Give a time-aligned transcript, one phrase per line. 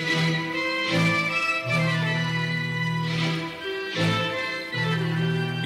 [0.00, 0.39] Thank you.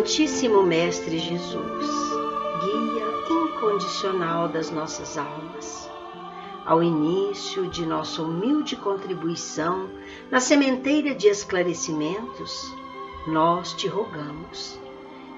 [0.00, 1.86] Amantíssimo Mestre Jesus,
[2.62, 5.90] guia incondicional das nossas almas,
[6.64, 9.90] ao início de nossa humilde contribuição
[10.30, 12.74] na sementeira de esclarecimentos,
[13.26, 14.80] nós te rogamos,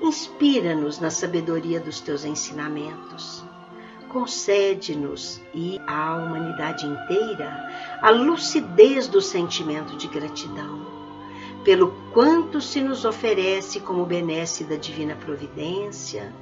[0.01, 3.45] inspira-nos na sabedoria dos teus ensinamentos.
[4.11, 11.02] Concede-nos e à humanidade inteira a lucidez do sentimento de gratidão
[11.65, 16.33] pelo quanto se nos oferece como benesse da divina providência,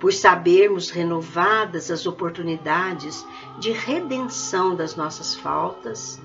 [0.00, 3.24] por sabermos renovadas as oportunidades
[3.58, 6.20] de redenção das nossas faltas,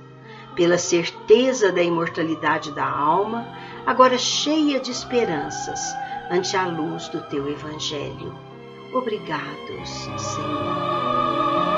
[0.55, 3.47] pela certeza da imortalidade da alma,
[3.85, 5.79] agora cheia de esperanças
[6.29, 8.33] ante a luz do teu Evangelho.
[8.93, 11.70] Obrigados, Senhor.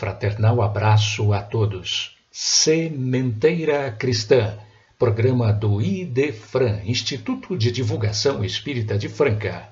[0.00, 2.16] Fraternal abraço a todos.
[2.32, 4.56] Sementeira Cristã,
[4.98, 9.68] programa do IDEFRAN, Instituto de Divulgação Espírita de Franca.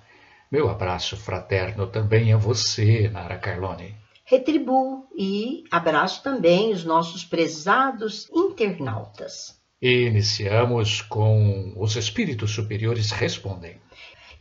[0.53, 3.97] Meu abraço fraterno também a você, Nara Carlone.
[4.22, 9.59] Retribuo e abraço também os nossos prezados internautas.
[9.81, 13.81] Iniciamos com Os Espíritos Superiores Respondem.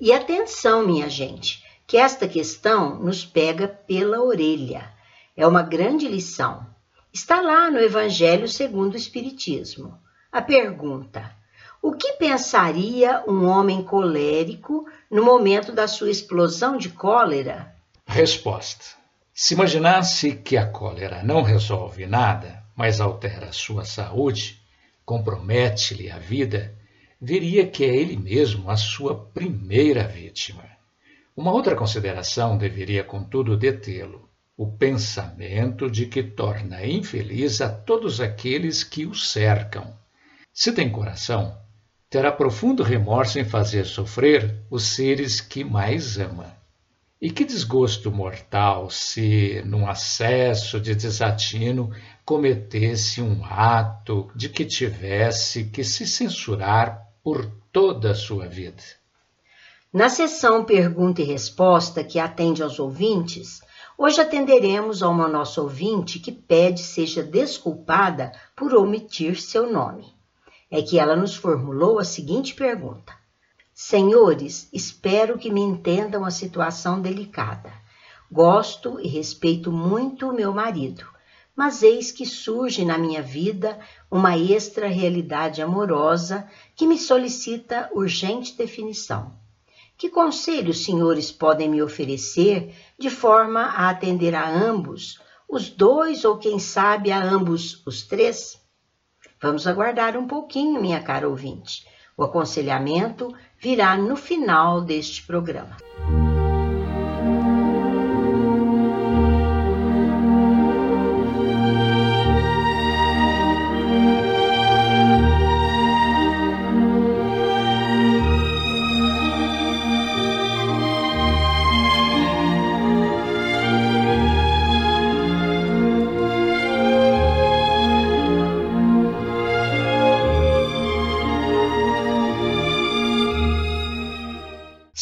[0.02, 4.97] E atenção, minha gente, que esta questão nos pega pela orelha
[5.38, 6.66] é uma grande lição.
[7.14, 9.96] Está lá no Evangelho segundo o Espiritismo.
[10.32, 11.32] A pergunta:
[11.80, 17.72] o que pensaria um homem colérico no momento da sua explosão de cólera?
[18.08, 18.84] Resposta:
[19.32, 24.60] se imaginasse que a cólera não resolve nada, mas altera sua saúde,
[25.06, 26.74] compromete-lhe a vida,
[27.22, 30.64] veria que é ele mesmo a sua primeira vítima.
[31.36, 38.84] Uma outra consideração deveria, contudo, detê-lo o pensamento de que torna infeliz a todos aqueles
[38.84, 39.94] que o cercam.
[40.52, 41.56] Se tem coração,
[42.10, 46.58] terá profundo remorso em fazer sofrer os seres que mais ama.
[47.22, 51.92] E que desgosto mortal se, num acesso de desatino,
[52.26, 58.84] cometesse um ato de que tivesse que se censurar por toda a sua vida.
[59.94, 63.62] Na sessão Pergunta e Resposta, que atende aos ouvintes,
[64.00, 70.14] Hoje atenderemos a uma nossa ouvinte que pede seja desculpada por omitir seu nome.
[70.70, 73.12] É que ela nos formulou a seguinte pergunta:
[73.74, 77.74] Senhores, espero que me entendam a situação delicada.
[78.32, 81.04] Gosto e respeito muito o meu marido,
[81.56, 83.80] mas eis que surge na minha vida
[84.12, 89.34] uma extra-realidade amorosa que me solicita urgente definição.
[89.98, 96.26] Que conselhos os senhores podem me oferecer de forma a atender a ambos, os dois
[96.26, 98.60] ou quem sabe a ambos os três?
[99.42, 101.86] Vamos aguardar um pouquinho, minha cara ouvinte.
[102.18, 105.78] O aconselhamento virá no final deste programa.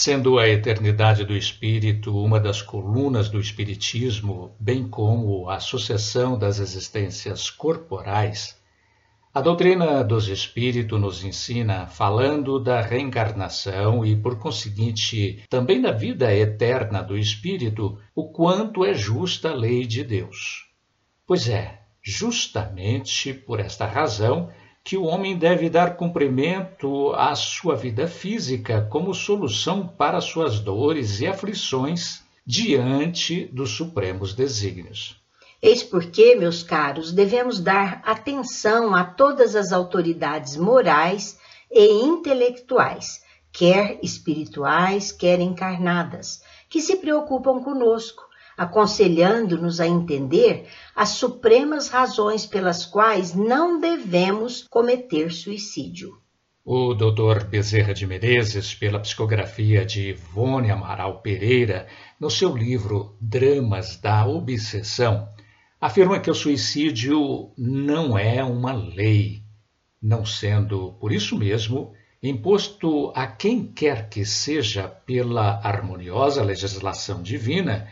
[0.06, 6.60] Sendo a eternidade do espírito uma das colunas do espiritismo, bem como a sucessão das
[6.60, 8.56] existências corporais,
[9.34, 16.31] a doutrina dos espíritos nos ensina, falando da reencarnação e, por conseguinte, também da vida
[16.31, 20.68] eterna do espírito, o quanto é justa a lei de Deus.
[21.25, 24.51] Pois é, justamente por esta razão
[24.86, 31.20] que o homem deve dar cumprimento à sua vida física como solução para suas dores
[31.22, 35.20] e aflições diante dos supremos desígnios.
[35.60, 41.40] Eis porque, meus caros, devemos dar atenção a todas as autoridades morais
[41.72, 48.25] e intelectuais, quer espirituais, quer encarnadas, que se preocupam conosco,
[48.57, 56.18] aconselhando-nos a entender as supremas razões pelas quais não devemos cometer suicídio.
[56.63, 57.46] O Dr.
[57.48, 61.88] Bezerra de Menezes, pela psicografia de Ivone Amaral Pereira,
[62.19, 65.30] no seu livro Dramas da Obsessão,
[65.80, 69.44] afirma que o suicídio não é uma lei,
[70.01, 71.94] não sendo, por isso mesmo,
[72.24, 77.88] imposto a quem quer que seja pela harmoniosa legislação divina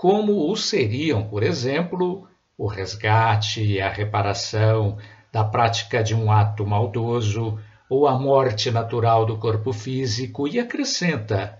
[0.00, 2.26] como o seriam, por exemplo,
[2.56, 4.96] o resgate e a reparação
[5.30, 11.58] da prática de um ato maldoso ou a morte natural do corpo físico e acrescenta: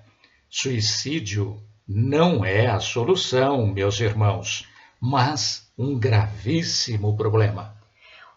[0.49, 4.67] suicídio não é a solução, meus irmãos,
[4.99, 7.75] mas um gravíssimo problema.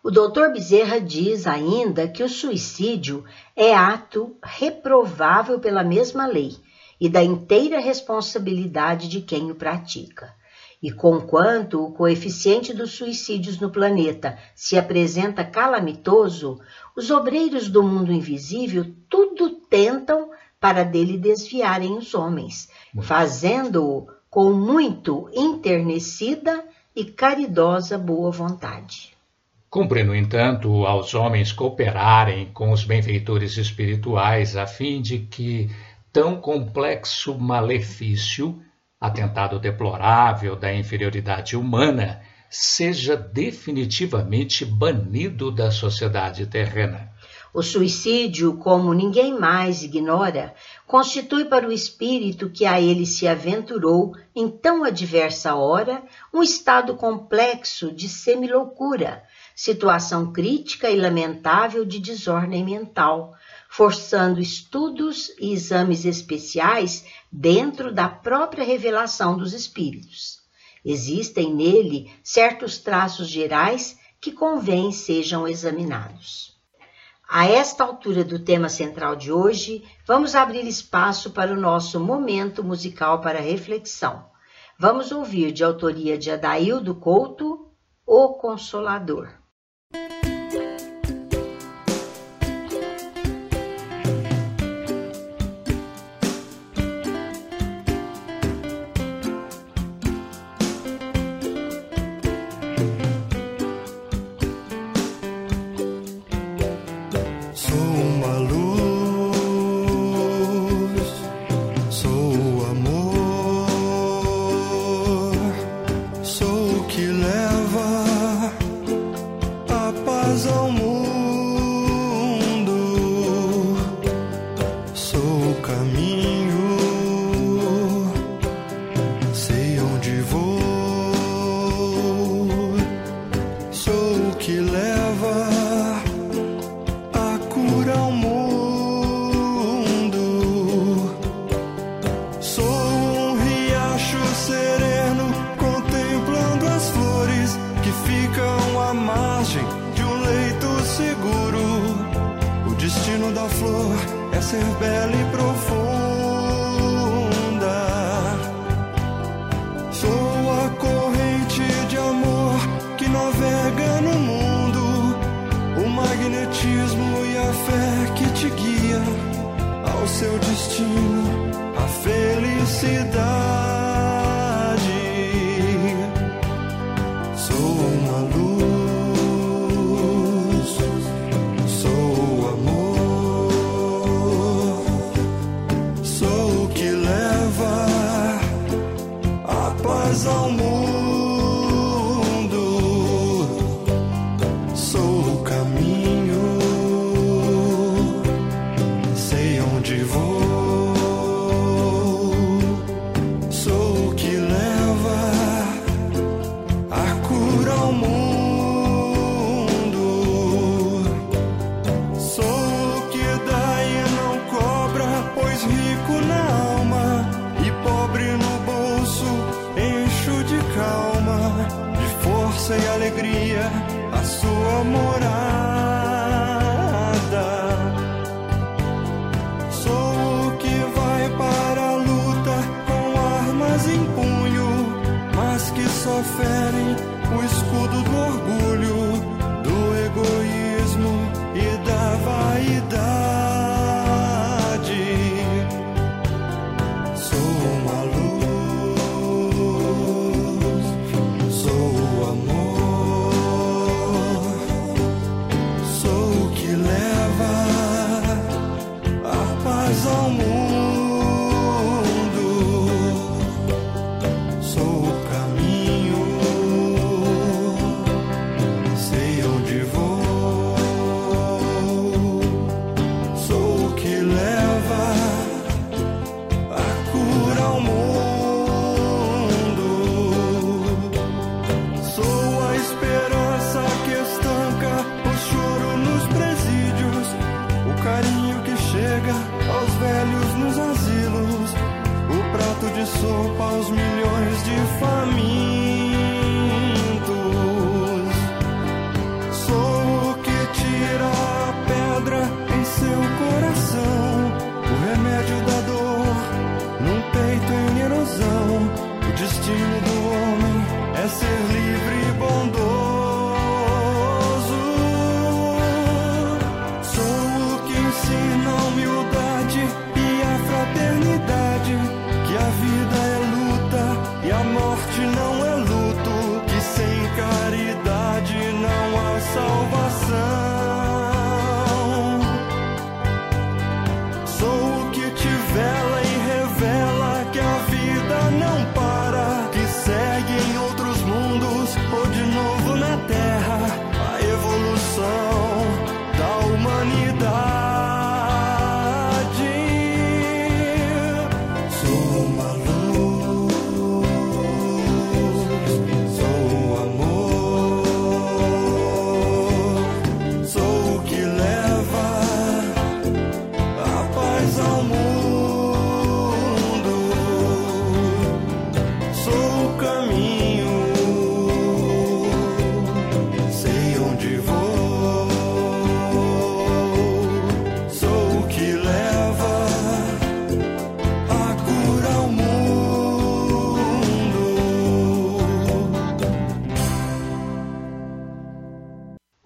[0.04, 3.24] O doutor Bezerra diz ainda que o suicídio
[3.56, 6.58] é ato reprovável pela mesma lei
[7.00, 10.34] e da inteira responsabilidade de quem o pratica.
[10.82, 16.60] E conquanto o coeficiente dos suicídios no planeta se apresenta calamitoso,
[16.96, 20.30] os obreiros do mundo invisível tudo tentam
[20.60, 22.70] para dele desviarem os homens,
[23.02, 26.64] fazendo-o com muito internecida
[26.96, 29.14] e caridosa boa vontade.
[29.70, 35.70] Cumpre, no entanto, aos homens cooperarem com os benfeitores espirituais a fim de que
[36.14, 38.62] tão complexo malefício,
[39.02, 42.22] atentado deplorável da inferioridade humana,
[42.52, 47.12] seja definitivamente banido da sociedade terrena.
[47.52, 50.54] O suicídio, como ninguém mais ignora,
[50.86, 56.96] constitui para o espírito que a ele se aventurou em tão adversa hora um estado
[56.96, 59.24] complexo de semiloucura,
[59.56, 63.36] situação crítica e lamentável de desordem mental,
[63.76, 70.44] forçando estudos e exames especiais dentro da própria revelação dos espíritos.
[70.86, 76.56] Existem nele certos traços gerais que convém sejam examinados.
[77.28, 82.64] A esta altura do tema central de hoje, vamos abrir espaço para o nosso momento
[82.64, 84.24] musical para reflexão.
[84.78, 87.72] Vamos ouvir de autoria de Adaildo Couto,
[88.06, 89.30] O Consolador.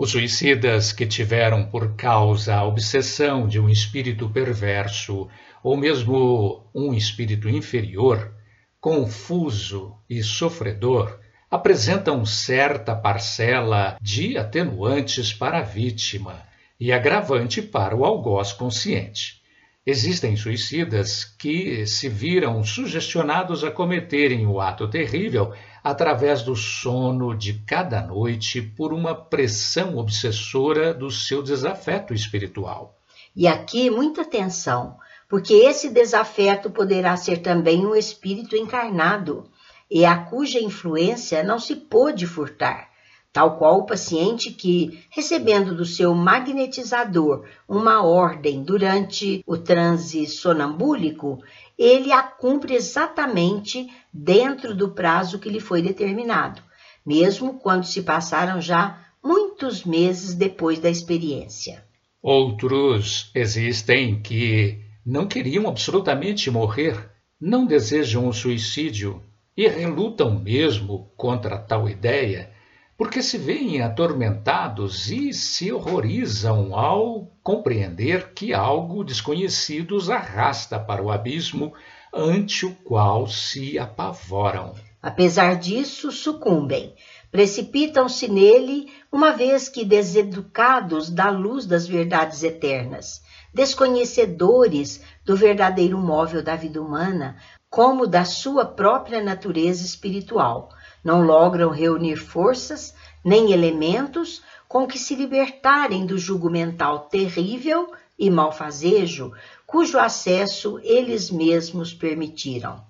[0.08, 5.28] Os suicidas que tiveram por causa a obsessão de um espírito perverso
[5.62, 8.34] ou mesmo um espírito inferior,
[8.80, 11.20] confuso e sofredor,
[11.52, 16.42] apresentam certa parcela de atenuantes para a vítima
[16.80, 19.42] e agravante para o algoz consciente.
[19.86, 25.54] Existem suicidas que se viram sugestionados a cometerem o ato terrível
[25.90, 33.00] através do sono de cada noite por uma pressão obsessora do seu desafeto espiritual.
[33.34, 34.98] E aqui muita atenção,
[35.30, 39.50] porque esse desafeto poderá ser também um espírito encarnado,
[39.90, 42.90] e a cuja influência não se pôde furtar,
[43.32, 51.42] tal qual o paciente que, recebendo do seu magnetizador uma ordem durante o transe sonambúlico,
[51.78, 56.62] ele a cumpre exatamente dentro do prazo que lhe foi determinado,
[57.06, 61.86] mesmo quando se passaram já muitos meses depois da experiência.
[62.22, 69.24] Outros existem que não queriam absolutamente morrer, não desejam o suicídio
[69.56, 72.52] e relutam mesmo contra tal ideia,
[72.98, 81.04] porque se veem atormentados e se horrorizam ao compreender que algo desconhecido os arrasta para
[81.04, 81.74] o abismo
[82.12, 84.74] ante o qual se apavoram.
[85.00, 86.96] Apesar disso, sucumbem,
[87.32, 93.22] precipitam-se nele, uma vez que deseducados da luz das verdades eternas,
[93.54, 97.38] desconhecedores do verdadeiro móvel da vida humana,
[97.70, 100.70] como da sua própria natureza espiritual,
[101.08, 108.30] não logram reunir forças nem elementos com que se libertarem do jugo mental terrível e
[108.30, 109.32] malfazejo
[109.66, 112.84] cujo acesso eles mesmos permitiram.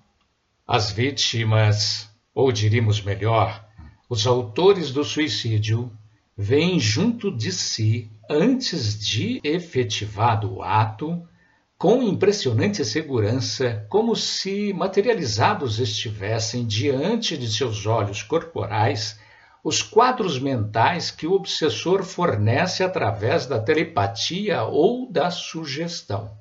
[0.66, 3.64] As vítimas, ou diríamos melhor,
[4.08, 5.88] os autores do suicídio,
[6.36, 11.22] vêm junto de si, antes de efetivado o ato,
[11.78, 19.20] com impressionante segurança, como se materializados estivessem diante de seus olhos corporais,
[19.62, 26.36] os quadros mentais que o obsessor fornece através da telepatia ou da sugestão.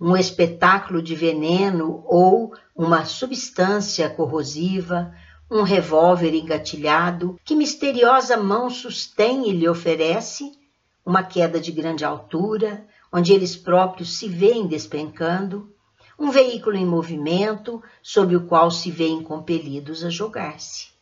[0.00, 5.14] Um espetáculo de veneno ou uma substância corrosiva,
[5.48, 10.50] um revólver engatilhado que misteriosa mão sustém e lhe oferece,
[11.06, 15.70] uma queda de grande altura, onde eles próprios se veem despencando,
[16.18, 20.92] um veículo em movimento sobre o qual se veem compelidos a jogar-se.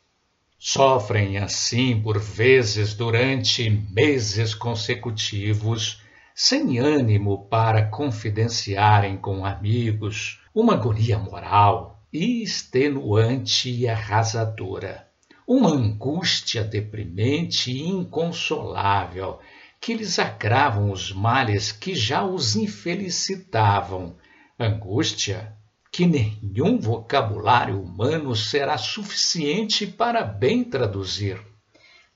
[0.59, 6.03] Sofrem assim por vezes durante meses consecutivos,
[6.35, 15.07] sem ânimo para confidenciarem com amigos, uma agonia moral extenuante e arrasadora,
[15.47, 19.39] uma angústia deprimente e inconsolável
[19.81, 24.15] que lhes agravam os males que já os infelicitavam,
[24.59, 25.57] angústia
[25.91, 31.41] que nenhum vocabulário humano será suficiente para bem traduzir.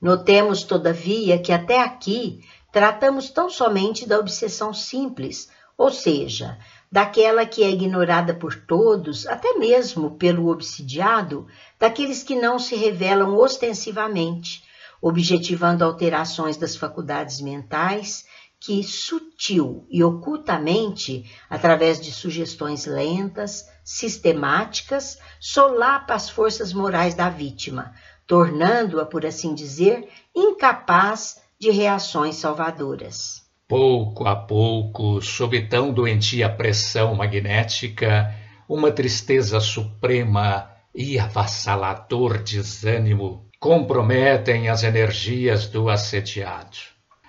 [0.00, 2.40] Notemos, todavia, que até aqui
[2.71, 6.59] tratamos tão somente da obsessão simples, ou seja,
[6.92, 11.47] daquela que é ignorada por todos, até mesmo pelo obsidiado,
[11.78, 14.62] daqueles que não se revelam ostensivamente,
[15.04, 18.25] objetivando alterações das faculdades mentais
[18.58, 27.93] que sutil e ocultamente, através de sugestões lentas, sistemáticas, solapa as forças morais da vítima,
[28.26, 33.43] tornando-a, por assim dizer, incapaz de reações salvadoras.
[33.69, 38.34] Pouco a pouco, sob tão doentia pressão magnética,
[38.67, 46.77] uma tristeza suprema e avassalador desânimo comprometem as energias do assediado.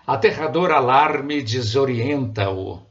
[0.06, 2.82] Aterrador alarme desorienta-o.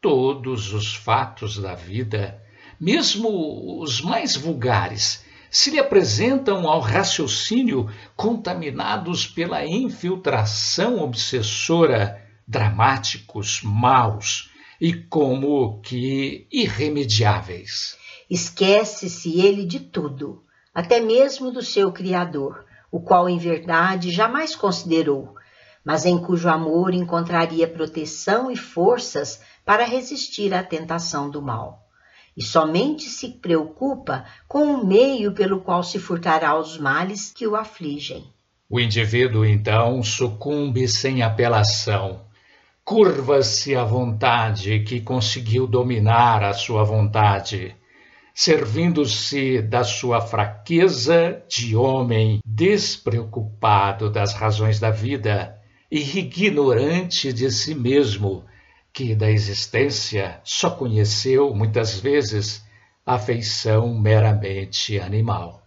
[0.00, 2.40] Todos os fatos da vida,
[2.80, 14.48] mesmo os mais vulgares, se lhe apresentam ao raciocínio contaminados pela infiltração obsessora, dramáticos, maus
[14.80, 17.96] e como que irremediáveis.
[18.30, 25.34] Esquece-se ele de tudo, até mesmo do seu Criador, o qual em verdade jamais considerou,
[25.82, 31.88] mas em cujo amor encontraria proteção e forças para resistir à tentação do mal.
[32.36, 37.56] E somente se preocupa com o meio pelo qual se furtará aos males que o
[37.56, 38.30] afligem.
[38.68, 42.20] O indivíduo então sucumbe sem apelação,
[42.84, 47.76] curva-se à vontade que conseguiu dominar a sua vontade,
[48.34, 55.58] servindo-se da sua fraqueza de homem despreocupado das razões da vida
[55.90, 58.44] e ignorante de si mesmo,
[58.92, 62.64] que da existência só conheceu, muitas vezes,
[63.04, 65.62] a feição meramente animal.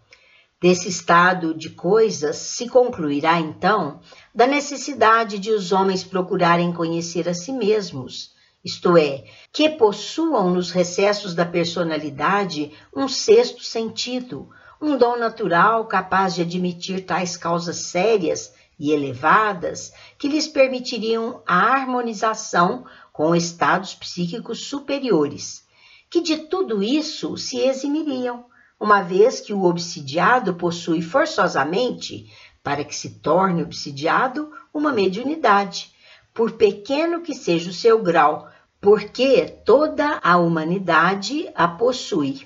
[0.62, 4.00] Desse estado de coisas se concluirá, então,
[4.34, 8.35] da necessidade de os homens procurarem conhecer a si mesmos,
[8.66, 14.50] isto é, que possuam nos recessos da personalidade um sexto sentido,
[14.82, 21.74] um dom natural capaz de admitir tais causas sérias e elevadas que lhes permitiriam a
[21.76, 25.64] harmonização com estados psíquicos superiores,
[26.10, 28.46] que de tudo isso se eximiriam,
[28.80, 35.94] uma vez que o obsidiado possui forçosamente, para que se torne obsidiado, uma mediunidade,
[36.34, 38.50] por pequeno que seja o seu grau,
[38.86, 42.46] porque toda a humanidade a possui.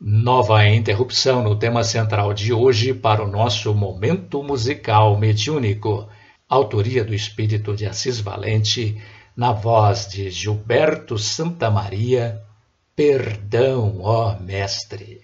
[0.00, 6.08] Nova interrupção no tema central de hoje para o nosso momento musical mediúnico.
[6.48, 9.00] Autoria do Espírito de Assis Valente,
[9.36, 12.42] na voz de Gilberto Santa Maria.
[12.96, 15.20] Perdão, ó Mestre.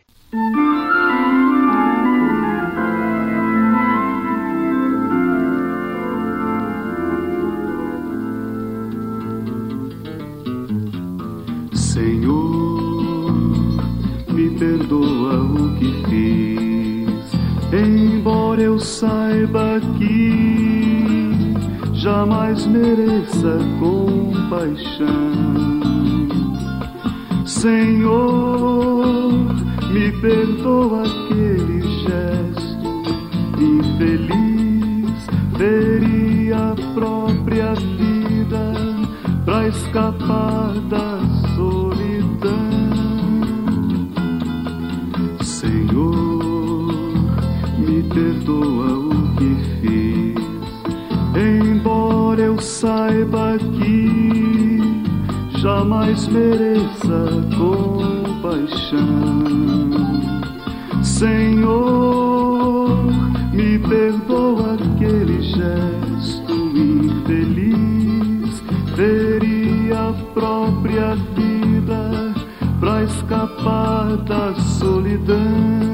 [14.62, 17.33] Perdoa o que fiz,
[17.72, 21.42] embora eu saiba que
[21.94, 25.09] jamais mereça compaixão.
[27.44, 29.33] Senhor,
[29.92, 33.02] me perdoa aquele gesto
[33.59, 35.26] infeliz,
[35.59, 36.12] veria
[39.44, 41.18] para escapar da
[48.14, 50.37] perdoa o que fiz,
[51.37, 54.78] embora eu saiba que
[55.59, 59.00] jamais mereça compaixão.
[61.02, 62.88] Senhor,
[63.52, 64.76] me perdoa
[65.42, 67.62] gesto infeliz
[68.96, 72.35] teria a própria vida
[72.81, 75.91] pra escapar da solidão.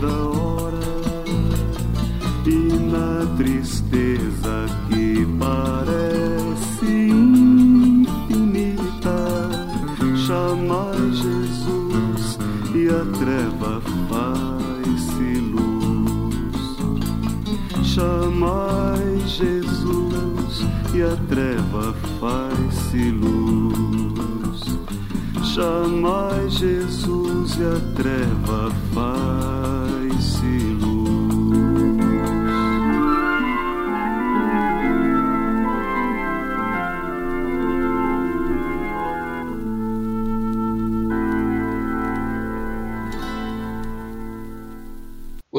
[0.00, 0.96] da hora
[2.46, 8.78] e na tristeza que parece infinita,
[10.26, 12.38] chamais Jesus
[12.74, 16.76] e a treva faz-se luz.
[17.82, 24.60] Chamai Jesus e a treva faz-se luz.
[25.42, 29.15] Chamai Jesus e a treva faz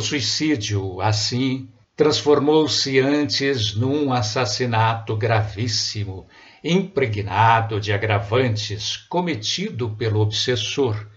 [0.08, 6.26] suicídio, assim, transformou-se antes num assassinato gravíssimo,
[6.64, 11.08] impregnado de agravantes, cometido pelo obsessor,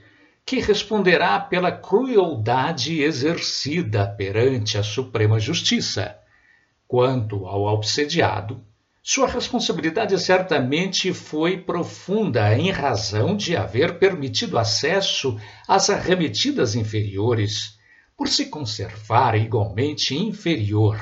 [0.44, 6.16] que responderá pela crueldade exercida perante a Suprema Justiça.
[6.88, 8.61] Quanto ao obsediado,
[9.03, 17.79] sua responsabilidade certamente foi profunda em razão de haver permitido acesso às arremetidas inferiores
[18.20, 21.00] por se conservar igualmente inferior,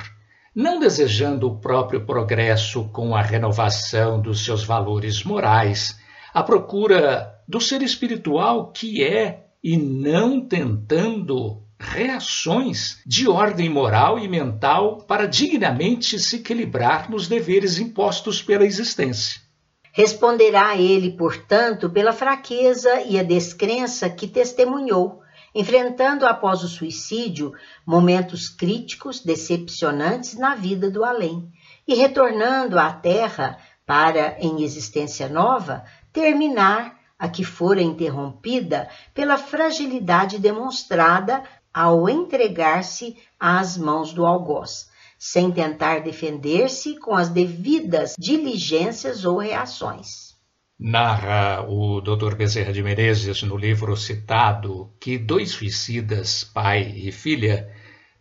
[0.54, 5.98] não desejando o próprio progresso com a renovação dos seus valores morais,
[6.33, 14.28] à procura do ser espiritual que é e não tentando reações de ordem moral e
[14.28, 19.40] mental para dignamente se equilibrar nos deveres impostos pela existência.
[19.90, 25.20] Responderá ele, portanto, pela fraqueza e a descrença que testemunhou,
[25.54, 27.52] enfrentando após o suicídio
[27.87, 31.50] momentos críticos, decepcionantes na vida do além,
[31.87, 40.38] e retornando à Terra para, em existência nova, terminar a que fora interrompida pela fragilidade
[40.38, 49.38] demonstrada ao entregar-se às mãos do algoz, sem tentar defender-se com as devidas diligências ou
[49.38, 50.28] reações.
[50.81, 52.37] Narra o Dr.
[52.37, 57.69] Bezerra de Menezes no livro citado que dois suicidas, pai e filha,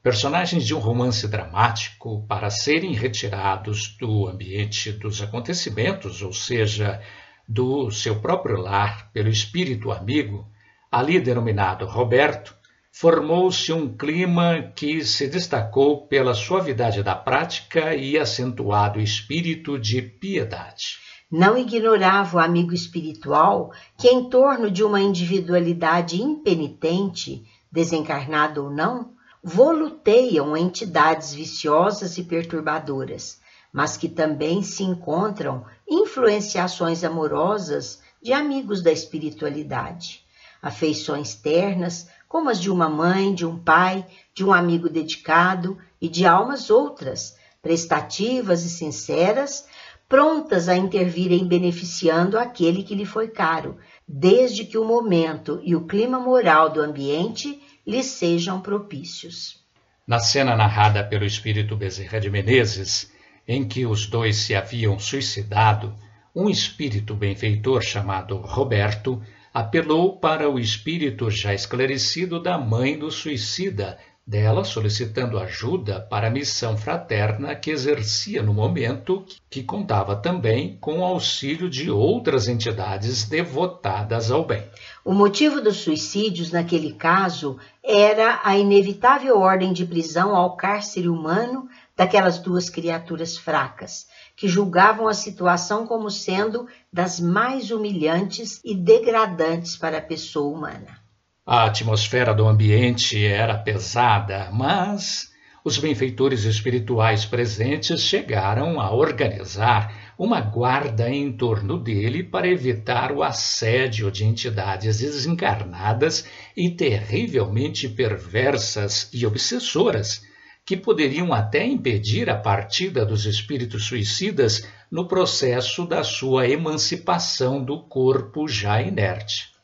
[0.02, 7.00] personagens de um romance dramático, para serem retirados do ambiente dos acontecimentos, ou seja,
[7.48, 10.50] do seu próprio lar, pelo espírito amigo,
[10.92, 12.56] ali denominado Roberto,
[12.92, 21.07] formou-se um clima que se destacou pela suavidade da prática e acentuado espírito de piedade.
[21.30, 29.12] Não ignorava o amigo espiritual que, em torno de uma individualidade impenitente, desencarnada ou não,
[29.44, 33.42] voluteiam entidades viciosas e perturbadoras,
[33.74, 40.26] mas que também se encontram influenciações amorosas de amigos da espiritualidade,
[40.62, 46.08] afeições ternas, como as de uma mãe, de um pai, de um amigo dedicado e
[46.08, 49.68] de almas outras, prestativas e sinceras,
[50.08, 55.86] prontas a intervirem beneficiando aquele que lhe foi caro, desde que o momento e o
[55.86, 59.66] clima moral do ambiente lhe sejam propícios.
[60.08, 63.12] Na cena narrada pelo espírito Bezerra de Menezes,
[63.48, 65.94] em que os dois se haviam suicidado,
[66.34, 69.22] um espírito benfeitor chamado Roberto
[69.54, 76.30] apelou para o espírito já esclarecido da mãe do suicida, dela solicitando ajuda para a
[76.30, 83.24] missão fraterna que exercia no momento, que contava também com o auxílio de outras entidades
[83.24, 84.64] devotadas ao bem.
[85.06, 91.70] O motivo dos suicídios naquele caso era a inevitável ordem de prisão ao cárcere humano
[91.96, 99.78] daquelas duas criaturas fracas, que julgavam a situação como sendo das mais humilhantes e degradantes
[99.78, 101.07] para a pessoa humana.
[101.50, 105.32] A atmosfera do ambiente era pesada, mas
[105.64, 113.24] os benfeitores espirituais presentes chegaram a organizar uma guarda em torno dele para evitar o
[113.24, 120.24] assédio de entidades desencarnadas e terrivelmente perversas e obsessoras,
[120.66, 127.84] que poderiam até impedir a partida dos espíritos suicidas no processo da sua emancipação do
[127.84, 129.57] corpo já inerte.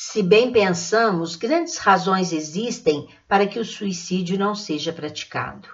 [0.00, 5.68] Se bem pensamos, grandes razões existem para que o suicídio não seja praticado.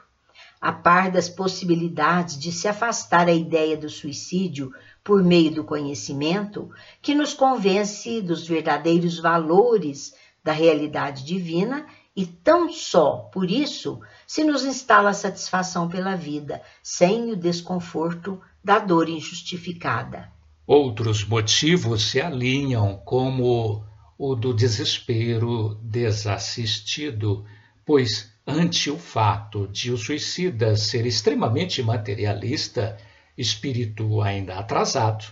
[0.59, 4.73] A par das possibilidades de se afastar a ideia do suicídio
[5.05, 6.71] por meio do conhecimento,
[7.03, 11.85] que nos convence dos verdadeiros valores da realidade divina,
[12.17, 18.41] e tão só por isso se nos instala a satisfação pela vida, sem o desconforto
[18.65, 20.33] da dor injustificada.
[20.67, 23.85] Outros motivos se alinham, como
[24.19, 27.45] o do desespero desassistido,
[27.85, 32.97] pois, ante o fato de o suicida ser extremamente materialista,
[33.37, 35.25] espírito ainda atrasado,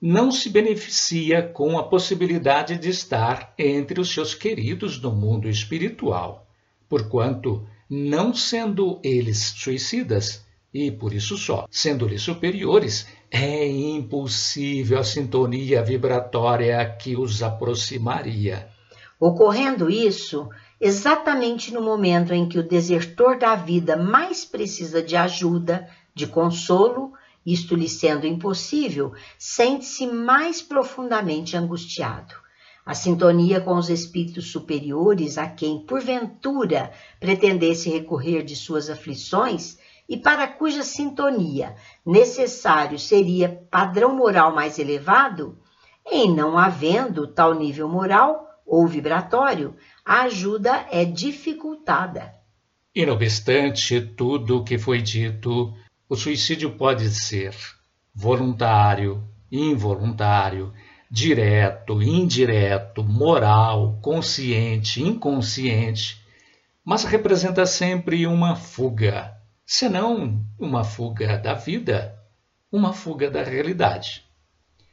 [0.00, 6.46] não se beneficia com a possibilidade de estar entre os seus queridos no mundo espiritual,
[6.88, 15.82] porquanto, não sendo eles suicidas, e por isso só, sendo-lhes superiores, é impossível a sintonia
[15.82, 18.68] vibratória que os aproximaria.
[19.18, 20.48] Ocorrendo isso,
[20.80, 27.12] exatamente no momento em que o desertor da vida mais precisa de ajuda, de consolo,
[27.44, 32.34] isto lhe sendo impossível, sente-se mais profundamente angustiado.
[32.84, 40.16] A sintonia com os espíritos superiores a quem, porventura, pretendesse recorrer de suas aflições e
[40.16, 45.58] para cuja sintonia necessário seria padrão moral mais elevado,
[46.06, 52.32] em não havendo tal nível moral ou vibratório, a ajuda é dificultada.
[52.94, 55.74] E não obstante tudo o que foi dito,
[56.08, 57.54] o suicídio pode ser
[58.14, 60.72] voluntário, involuntário,
[61.10, 66.24] direto, indireto, moral, consciente, inconsciente,
[66.84, 69.35] mas representa sempre uma fuga
[69.66, 72.16] senão uma fuga da vida,
[72.70, 74.24] uma fuga da realidade.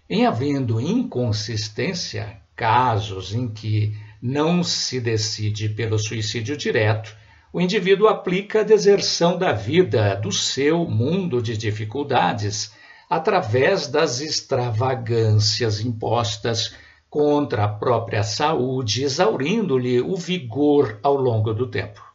[0.10, 7.16] Em havendo inconsistência, casos em que não se decide pelo suicídio direto,
[7.54, 12.74] o indivíduo aplica a deserção da vida do seu mundo de dificuldades
[13.08, 16.76] através das extravagâncias impostas
[17.12, 22.13] contra a própria saúde, exaurindo-lhe o vigor ao longo do tempo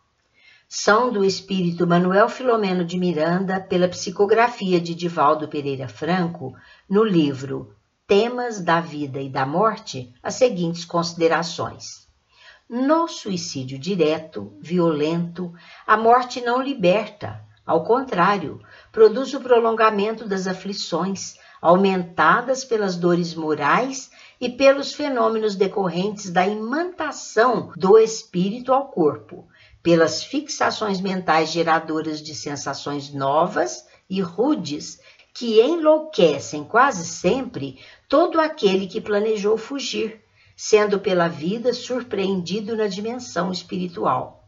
[0.68, 6.54] são do espírito Manuel Filomeno de Miranda pela psicografia de Divaldo Pereira Franco
[6.86, 7.74] no livro
[8.06, 12.06] Temas da Vida e da Morte as seguintes considerações.
[12.68, 15.54] No suicídio direto, violento,
[15.86, 18.60] a morte não liberta, ao contrário,
[18.92, 27.72] produz o prolongamento das aflições, aumentadas pelas dores morais e pelos fenômenos decorrentes da imantação
[27.74, 29.48] do espírito ao corpo,
[29.88, 35.00] pelas fixações mentais geradoras de sensações novas e rudes
[35.32, 40.20] que enlouquecem quase sempre todo aquele que planejou fugir,
[40.54, 44.44] sendo pela vida surpreendido na dimensão espiritual.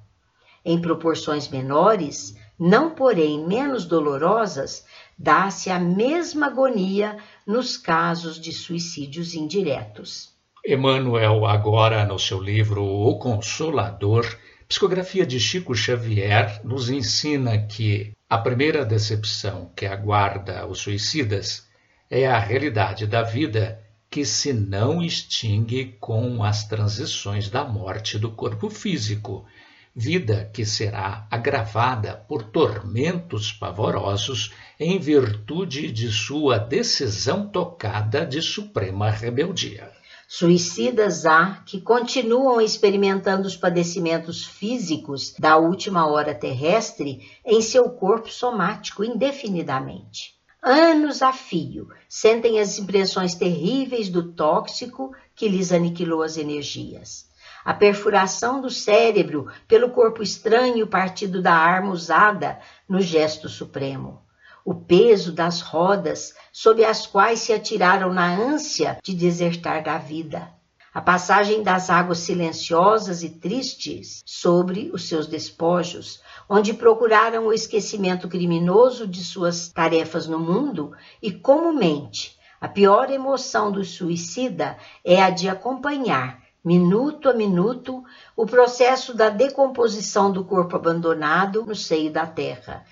[0.63, 4.85] Em proporções menores, não porém menos dolorosas,
[5.19, 10.35] dá-se a mesma agonia nos casos de suicídios indiretos.
[10.67, 14.27] Emmanuel, agora no seu livro O Consolador,
[14.71, 21.67] Psicografia de Chico Xavier nos ensina que a primeira decepção que aguarda os suicidas
[22.09, 28.31] é a realidade da vida que se não extingue com as transições da morte do
[28.31, 29.45] corpo físico,
[29.93, 39.11] vida que será agravada por tormentos pavorosos em virtude de sua decisão tocada de suprema
[39.11, 39.91] rebeldia.
[40.33, 48.29] Suicidas há que continuam experimentando os padecimentos físicos da última hora terrestre em seu corpo
[48.29, 50.37] somático indefinidamente.
[50.63, 57.29] Anos a fio, sentem as impressões terríveis do tóxico que lhes aniquilou as energias.
[57.65, 64.23] a perfuração do cérebro pelo corpo estranho partido da arma usada no gesto supremo,
[64.65, 70.53] o peso das rodas sob as quais se atiraram na ânsia de desertar da vida,
[70.93, 78.29] a passagem das águas silenciosas e tristes sobre os seus despojos, onde procuraram o esquecimento
[78.29, 80.93] criminoso de suas tarefas no mundo
[81.23, 88.05] e, comumente, a pior emoção do suicida é a de acompanhar, minuto a minuto,
[88.37, 92.85] o processo da decomposição do corpo abandonado no seio da terra,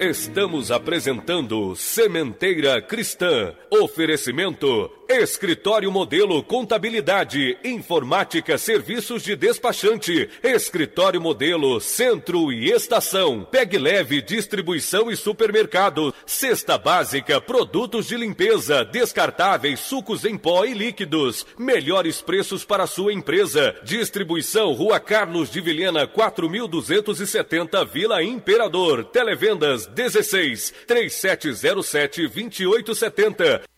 [0.00, 3.52] Estamos apresentando Sementeira Cristã.
[3.68, 14.20] Oferecimento Escritório Modelo Contabilidade, Informática, Serviços de Despachante, Escritório Modelo Centro e Estação, Peg Leve
[14.20, 22.20] Distribuição e Supermercado, Cesta Básica, Produtos de Limpeza, Descartáveis, Sucos em Pó e Líquidos, melhores
[22.20, 32.28] preços para sua empresa, Distribuição Rua Carlos de Vilhena 4270 Vila Imperador, Televendas 16 3707
[32.28, 33.77] 2870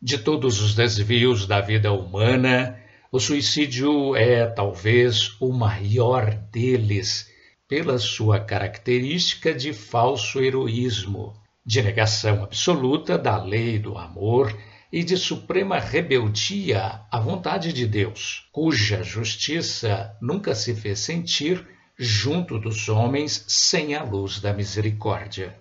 [0.00, 2.80] De todos os desvios da vida humana,
[3.12, 7.30] o suicídio é talvez o maior deles,
[7.68, 14.52] pela sua característica de falso heroísmo de negação absoluta da lei do amor
[14.92, 22.58] e de suprema rebeldia à vontade de Deus, cuja justiça nunca se fez sentir junto
[22.58, 25.56] dos homens sem a luz da misericórdia.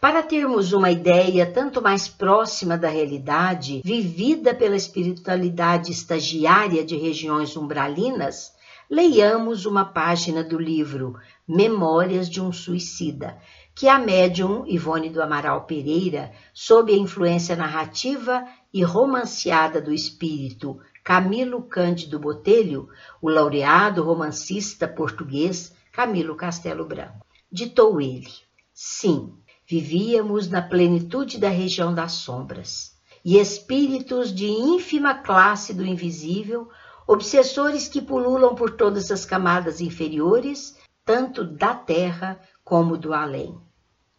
[0.00, 7.56] Para termos uma ideia tanto mais próxima da realidade vivida pela espiritualidade estagiária de regiões
[7.56, 8.52] umbralinas,
[8.90, 11.16] leiamos uma página do livro
[11.48, 13.38] Memórias de um Suicida,
[13.74, 20.78] que a médium Ivone do Amaral Pereira, sob a influência narrativa e romanceada do espírito
[21.02, 22.88] Camilo Cândido Botelho,
[23.20, 27.26] o laureado romancista português Camilo Castelo Branco.
[27.50, 28.32] Ditou ele:
[28.72, 29.34] Sim,
[29.66, 36.68] vivíamos na plenitude da região das sombras, e espíritos de ínfima classe do invisível,
[37.06, 43.63] obsessores que pululam por todas as camadas inferiores, tanto da terra como do além.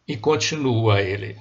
[0.07, 1.35] E continua ele.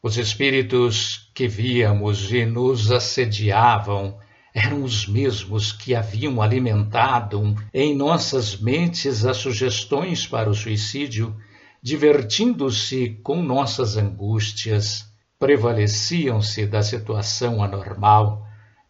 [0.00, 4.20] Os espíritos que víamos e nos assediavam
[4.54, 11.36] eram os mesmos que haviam alimentado em nossas mentes as sugestões para o suicídio,
[11.82, 15.04] divertindo-se com nossas angústias,
[15.36, 18.46] prevaleciam-se da situação anormal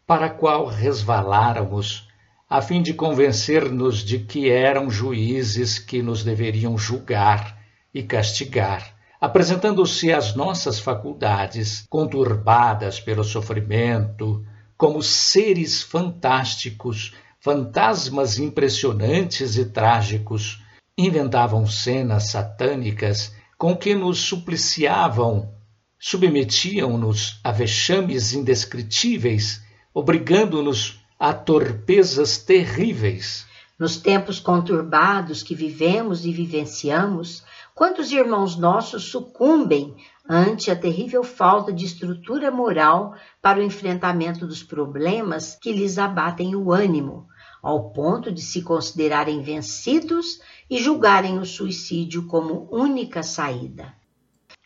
[0.06, 2.06] para a qual resvaláramos,
[2.46, 7.61] a fim de convencer-nos de que eram juízes que nos deveriam julgar
[7.94, 14.44] e castigar, apresentando-se às nossas faculdades, conturbadas pelo sofrimento,
[14.76, 20.62] como seres fantásticos, fantasmas impressionantes e trágicos,
[20.96, 25.54] inventavam cenas satânicas com que nos supliciavam,
[25.98, 29.62] submetiam-nos a vexames indescritíveis,
[29.94, 33.46] obrigando-nos a torpezas terríveis.
[33.78, 37.44] Nos tempos conturbados que vivemos e vivenciamos,
[37.74, 39.96] Quantos irmãos nossos sucumbem
[40.28, 46.54] ante a terrível falta de estrutura moral para o enfrentamento dos problemas que lhes abatem
[46.54, 47.26] o ânimo,
[47.62, 53.94] ao ponto de se considerarem vencidos e julgarem o suicídio como única saída?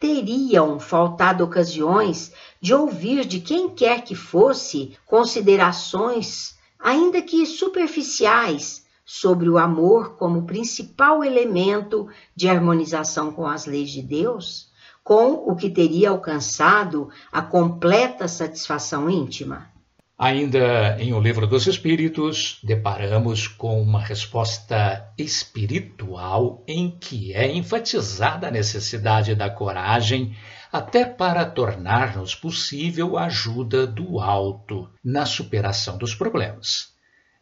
[0.00, 9.48] Teriam faltado ocasiões de ouvir de quem quer que fosse considerações, ainda que superficiais, sobre
[9.48, 14.68] o amor como principal elemento de harmonização com as leis de Deus,
[15.04, 19.70] com o que teria alcançado a completa satisfação íntima?
[20.18, 28.48] Ainda em O Livro dos Espíritos, deparamos com uma resposta espiritual em que é enfatizada
[28.48, 30.34] a necessidade da coragem
[30.72, 36.95] até para tornar-nos possível a ajuda do alto na superação dos problemas.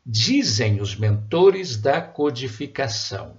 [0.06, 3.38] Dizem os mentores da codificação.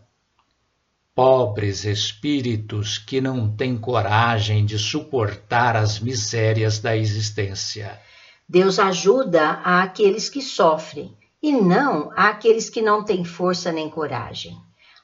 [1.13, 7.99] Pobres espíritos que não têm coragem de suportar as misérias da existência
[8.47, 14.55] Deus ajuda aqueles que sofrem e não aqueles que não têm força nem coragem.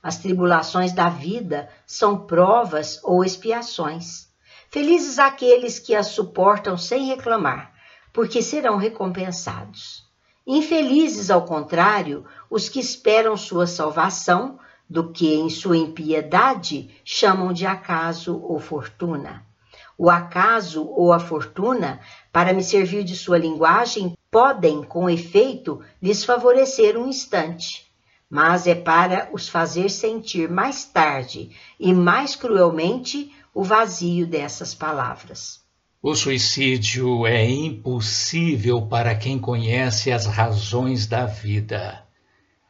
[0.02, 4.28] As tribulações da vida são provas ou expiações.
[4.70, 7.74] Felizes aqueles que as suportam sem reclamar,
[8.14, 10.11] porque serão recompensados.
[10.46, 17.66] Infelizes, ao contrário, os que esperam sua salvação, do que em sua impiedade chamam de
[17.66, 19.46] acaso ou fortuna.
[19.98, 26.26] O acaso ou a fortuna para me servir de sua linguagem, podem, com efeito, lhes
[26.26, 27.90] favorecer um instante,
[28.30, 35.62] mas é para os fazer sentir mais tarde e mais cruelmente o vazio dessas palavras.
[36.04, 42.04] O suicídio é impossível para quem conhece as razões da vida.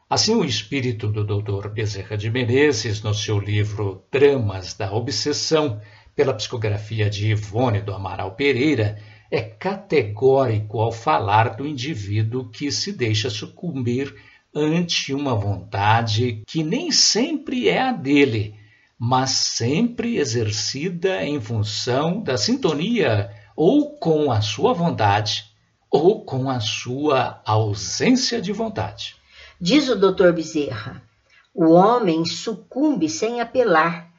[0.09, 1.69] Assim, o espírito do Dr.
[1.69, 5.79] Bezerra de Menezes, no seu livro Dramas da Obsessão,
[6.13, 9.01] pela psicografia de Ivone do Amaral Pereira,
[9.32, 14.13] é categórico ao falar do indivíduo que se deixa sucumbir
[14.53, 18.55] ante uma vontade que nem sempre é a dele,
[19.04, 25.45] mas sempre exercida em função da sintonia ou com a sua vontade
[25.89, 29.16] ou com a sua ausência de vontade.
[29.60, 30.32] Diz o Dr.
[30.34, 31.02] Bezerra:
[31.52, 34.12] o homem sucumbe sem apelar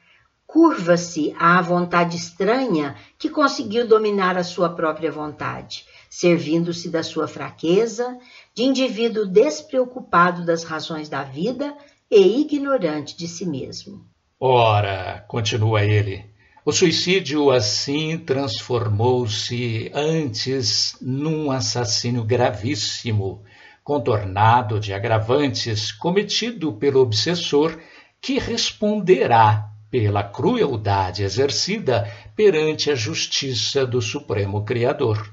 [0.45, 8.17] curva-se à vontade estranha que conseguiu dominar a sua própria vontade, servindo-se da sua fraqueza,
[8.53, 11.73] de indivíduo despreocupado das razões da vida
[12.11, 14.12] e ignorante de si mesmo.
[14.45, 16.25] Ora, continua ele,
[16.65, 23.41] o suicídio assim transformou-se antes num assassínio gravíssimo,
[23.85, 27.79] contornado de agravantes cometido pelo obsessor
[28.19, 35.25] que responderá pela crueldade exercida perante a justiça do Supremo Criador.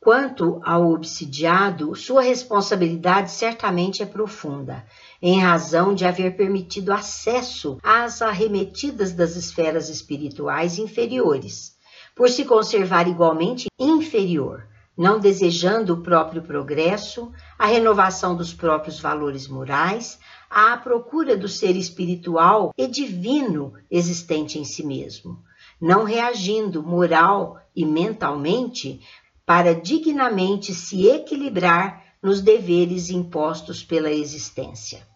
[0.00, 4.84] Quanto ao obsidiado, sua responsabilidade certamente é profunda,
[5.22, 11.76] em razão de haver permitido acesso às arremetidas das esferas espirituais inferiores,
[12.16, 14.66] por se conservar igualmente inferior,
[14.98, 20.18] não desejando o próprio progresso, a renovação dos próprios valores morais,
[20.50, 25.38] à procura do ser espiritual e divino existente em si mesmo,
[25.80, 29.00] não reagindo moral e mentalmente
[29.46, 35.11] para dignamente se equilibrar nos deveres impostos pela existência.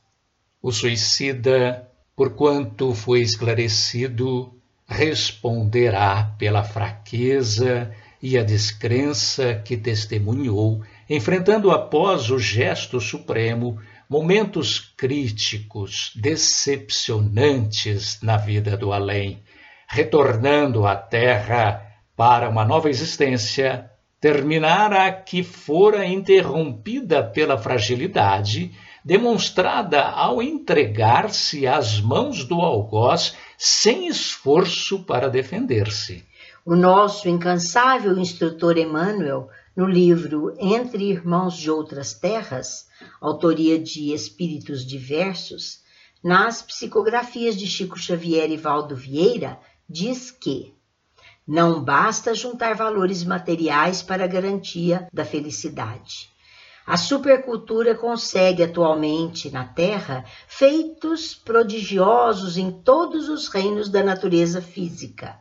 [0.63, 1.87] O suicida,
[2.17, 4.55] porquanto foi esclarecido,
[4.89, 7.93] responderá pela fraqueza
[8.23, 13.79] e a descrença que testemunhou, enfrentando após o gesto supremo
[14.09, 19.43] momentos críticos, decepcionantes na vida do além,
[19.89, 21.83] retornando à Terra
[22.17, 23.91] para uma nova existência,
[24.21, 28.73] terminar a que fora interrompida pela fragilidade
[29.07, 36.25] demonstrada ao entregar-se às mãos do algoz sem esforço para defender-se.
[36.65, 42.89] O nosso incansável instrutor Emmanuel, no livro Entre Irmãos de Outras Terras,
[43.21, 45.85] autoria de Espíritos Diversos,
[46.21, 50.75] nas psicografias de Chico Xavier e Valdo Vieira, diz que
[51.47, 56.35] não basta juntar valores materiais para a garantia da felicidade.
[56.87, 65.37] A supercultura consegue atualmente na Terra feitos prodigiosos em todos os reinos da natureza física,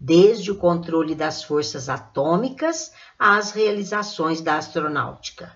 [0.00, 5.52] desde o controle das forças atômicas às realizações da astronáutica.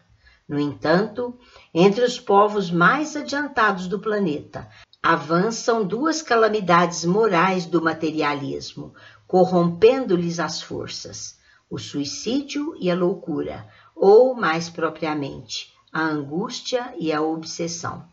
[0.48, 1.36] No entanto,
[1.74, 4.68] entre os povos mais adiantados do planeta,
[5.02, 8.94] avançam duas calamidades morais do materialismo,
[9.26, 11.36] corrompendo-lhes as forças:
[11.68, 18.04] o suicídio e a loucura, ou, mais propriamente, a angústia e a obsessão.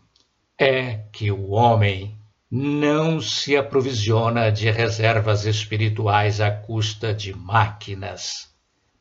[0.57, 2.19] É que o homem
[2.51, 8.49] não se aprovisiona de reservas espirituais à custa de máquinas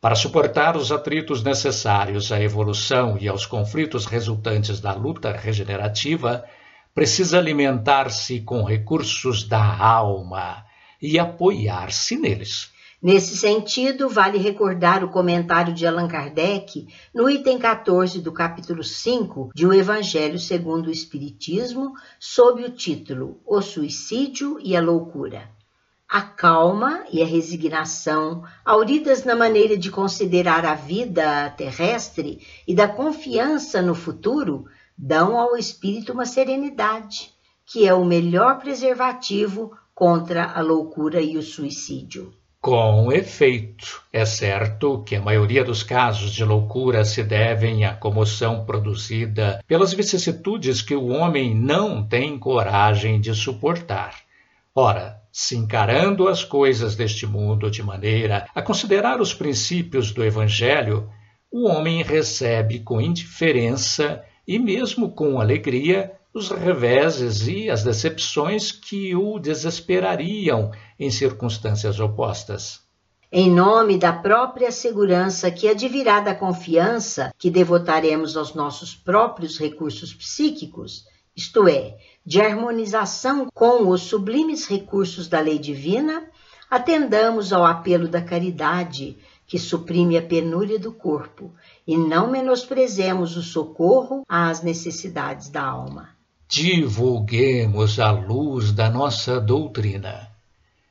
[0.01, 6.45] Para suportar os atritos necessários à evolução e aos conflitos resultantes da luta regenerativa,
[6.95, 10.65] precisa alimentar-se com recursos da alma
[11.01, 12.71] e apoiar-se neles.
[13.01, 19.51] Nesse sentido, vale recordar o comentário de Allan Kardec no item 14 do capítulo 5
[19.55, 25.49] de O Evangelho segundo o Espiritismo, sob o título O Suicídio e a Loucura.
[26.09, 32.89] A calma e a resignação, auridas na maneira de considerar a vida terrestre e da
[32.89, 34.65] confiança no futuro,
[34.97, 37.33] dão ao espírito uma serenidade,
[37.65, 42.35] que é o melhor preservativo contra a loucura e o suicídio.
[42.69, 48.67] Com efeito, é certo que a maioria dos casos de loucura se devem à comoção
[48.67, 54.17] produzida pelas vicissitudes que o homem não tem coragem de suportar.
[54.75, 61.09] Ora, se encarando as coisas deste mundo de maneira a considerar os princípios do Evangelho,
[61.51, 69.15] o homem recebe com indiferença e mesmo com alegria os reveses e as decepções que
[69.17, 72.87] o desesperariam em circunstâncias opostas.
[73.31, 80.15] Em nome da própria segurança que advirá da confiança que devotaremos aos nossos próprios recursos
[80.15, 81.05] psíquicos,
[81.37, 86.25] isto é, de harmonização com os sublimes recursos da lei divina,
[86.71, 91.55] atendamos ao apelo da caridade, que suprime a penúria do corpo,
[91.87, 96.18] e não menosprezemos o socorro às necessidades da alma.
[96.51, 100.31] Divulguemos a luz da nossa doutrina.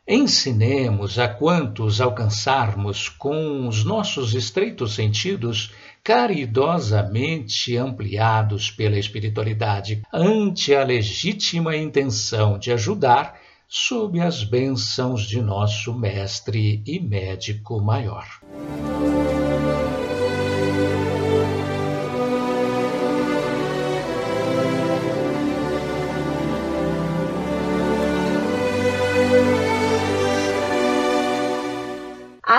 [0.08, 10.84] Ensinemos a quantos alcançarmos com os nossos estreitos sentidos caridosamente ampliados pela espiritualidade, ante a
[10.84, 18.28] legítima intenção de ajudar, sob as bênçãos de nosso Mestre e Médico Maior.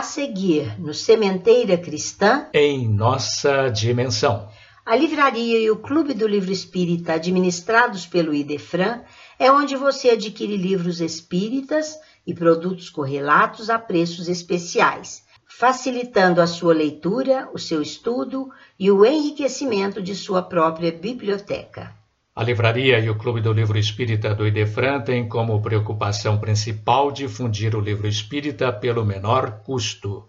[0.08, 4.48] Seguir, no Sementeira Cristã, em nossa dimensão.
[4.84, 9.02] A livraria e o Clube do Livro Espírita, administrados pelo Idefran,
[9.38, 16.72] é onde você adquire livros espíritas e produtos correlatos a preços especiais, facilitando a sua
[16.72, 18.48] leitura, o seu estudo
[18.78, 21.97] e o enriquecimento de sua própria biblioteca.
[22.38, 27.74] A livraria e o Clube do Livro Espírita do Idefran têm como preocupação principal difundir
[27.74, 30.24] o livro espírita pelo menor custo,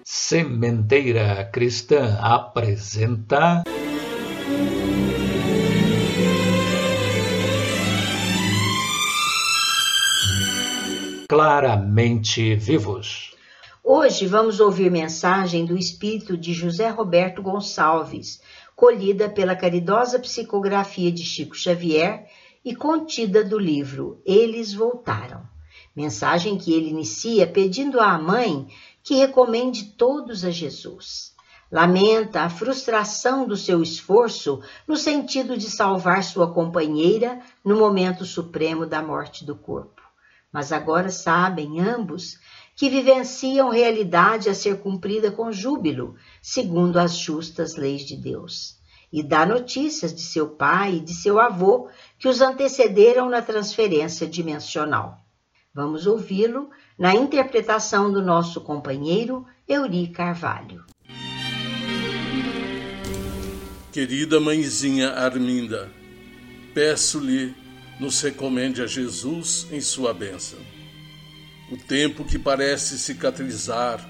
[0.04, 3.62] Sementeira Cristã apresenta.
[11.28, 13.36] Claramente vivos.
[13.84, 18.40] Hoje vamos ouvir mensagem do espírito de José Roberto Gonçalves,
[18.74, 22.26] colhida pela caridosa psicografia de Chico Xavier
[22.64, 25.42] e contida do livro Eles Voltaram.
[25.94, 28.66] Mensagem que ele inicia pedindo à mãe
[29.02, 31.34] que recomende todos a Jesus.
[31.70, 38.86] Lamenta a frustração do seu esforço no sentido de salvar sua companheira no momento supremo
[38.86, 40.07] da morte do corpo.
[40.52, 42.38] Mas agora sabem ambos
[42.74, 48.78] que vivenciam realidade a ser cumprida com júbilo, segundo as justas leis de Deus.
[49.12, 51.88] E dá notícias de seu pai e de seu avô
[52.18, 55.18] que os antecederam na transferência dimensional.
[55.74, 60.84] Vamos ouvi-lo na interpretação do nosso companheiro Euri Carvalho.
[63.92, 65.90] Querida mãezinha Arminda,
[66.72, 67.67] peço-lhe
[67.98, 70.58] nos recomende a Jesus em sua bênção.
[71.70, 74.08] O tempo que parece cicatrizar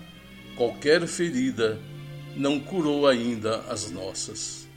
[0.57, 1.81] qualquer ferida
[2.37, 4.69] não curou ainda as nossas.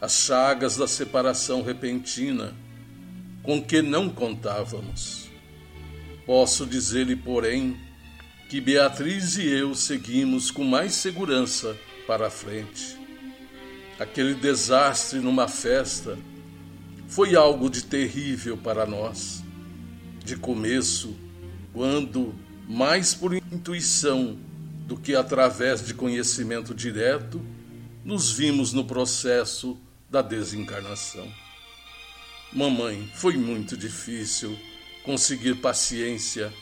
[0.00, 2.54] As chagas da separação repentina
[3.42, 5.28] com que não contávamos.
[6.24, 7.76] Posso dizer-lhe, porém,
[8.48, 11.76] que Beatriz e eu seguimos com mais segurança
[12.06, 12.96] para a frente
[13.98, 16.18] aquele desastre numa festa
[17.06, 19.42] foi algo de terrível para nós.
[20.24, 21.16] De começo,
[21.72, 22.34] quando,
[22.68, 24.38] mais por intuição
[24.86, 27.40] do que através de conhecimento direto,
[28.04, 29.78] nos vimos no processo
[30.10, 31.30] da desencarnação.
[32.52, 34.56] Mamãe, foi muito difícil
[35.04, 36.52] conseguir paciência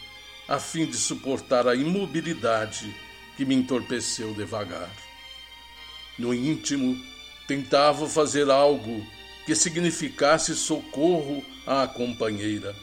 [0.48, 2.94] a fim de suportar a imobilidade
[3.36, 4.90] que me entorpeceu devagar.
[6.18, 6.96] No íntimo,
[7.46, 9.06] Tentava fazer algo
[9.44, 12.74] que significasse socorro à companheira,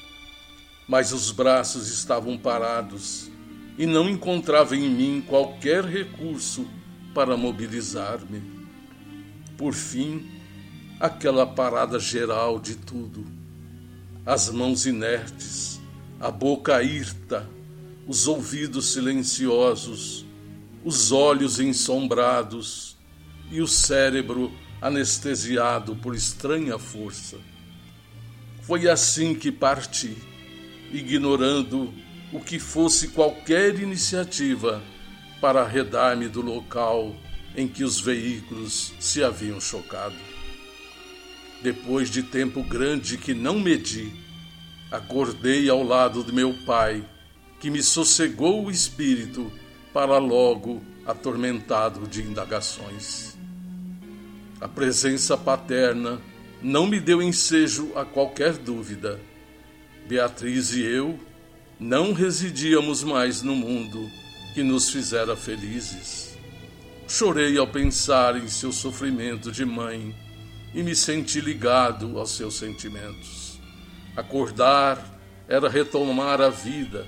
[0.88, 3.30] mas os braços estavam parados
[3.78, 6.68] e não encontrava em mim qualquer recurso
[7.14, 8.42] para mobilizar-me.
[9.58, 10.30] Por fim,
[11.00, 13.26] aquela parada geral de tudo.
[14.26, 15.82] As mãos inertes,
[16.20, 17.50] a boca hirta,
[18.08, 20.26] os ouvidos silenciosos,
[20.84, 22.98] os olhos ensombrados,
[23.52, 24.52] e o cérebro
[24.82, 27.38] anestesiado por estranha força.
[28.64, 30.18] Foi assim que parti,
[30.92, 31.94] ignorando
[32.34, 34.82] o que fosse qualquer iniciativa
[35.40, 37.16] para arredar-me do local
[37.56, 40.16] em que os veículos se haviam chocado.
[41.62, 44.12] Depois de tempo grande que não medi,
[44.90, 47.04] acordei ao lado de meu pai,
[47.60, 49.52] que me sossegou o espírito
[49.94, 53.41] para logo atormentado de indagações.
[54.62, 56.22] A presença paterna
[56.62, 59.20] não me deu ensejo a qualquer dúvida.
[60.08, 61.20] Beatriz e eu
[61.80, 64.08] não residíamos mais no mundo
[64.54, 66.38] que nos fizera felizes.
[67.08, 70.16] Chorei ao pensar em seu sofrimento de mãe
[70.76, 73.60] e me senti ligado aos seus sentimentos.
[74.16, 77.08] Acordar era retomar a vida,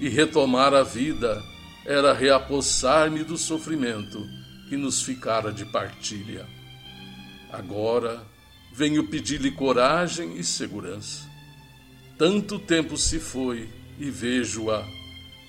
[0.00, 1.40] e retomar a vida
[1.86, 4.26] era reapossar-me do sofrimento
[4.68, 6.59] que nos ficara de partilha.
[7.52, 8.24] Agora
[8.72, 11.28] venho pedir-lhe coragem e segurança.
[12.16, 14.86] Tanto tempo se foi e vejo-a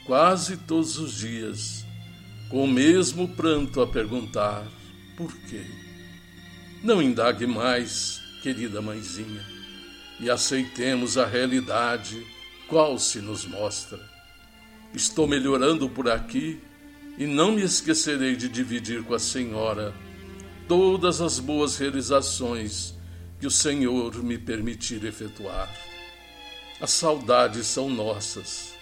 [0.05, 1.85] quase todos os dias,
[2.49, 4.65] com o mesmo pranto a perguntar:
[5.15, 5.65] por quê?
[6.83, 9.45] Não indague mais, querida mãezinha,
[10.19, 12.25] e aceitemos a realidade
[12.67, 13.99] qual se nos mostra.
[14.93, 16.59] Estou melhorando por aqui
[17.17, 19.93] e não me esquecerei de dividir com a senhora
[20.71, 22.93] todas as boas realizações
[23.37, 25.69] que o Senhor me permitir efetuar.
[26.79, 28.73] As saudades são nossas,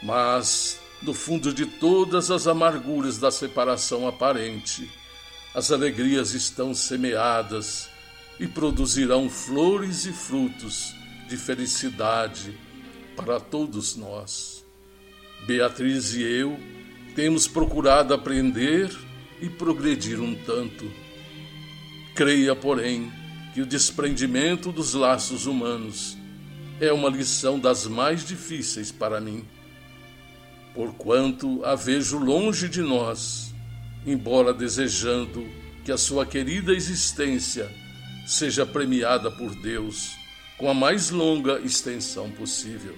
[0.00, 4.88] mas no fundo de todas as amarguras da separação aparente,
[5.52, 7.88] as alegrias estão semeadas
[8.38, 10.94] e produzirão flores e frutos
[11.28, 12.56] de felicidade
[13.16, 14.64] para todos nós.
[15.44, 16.56] Beatriz e eu
[17.16, 18.96] temos procurado aprender
[19.42, 21.04] e progredir um tanto
[22.16, 23.12] Creia, porém,
[23.52, 26.16] que o desprendimento dos laços humanos
[26.80, 29.44] é uma lição das mais difíceis para mim.
[30.72, 33.54] Porquanto a vejo longe de nós,
[34.06, 35.46] embora desejando
[35.84, 37.70] que a sua querida existência
[38.26, 40.16] seja premiada por Deus
[40.56, 42.96] com a mais longa extensão possível.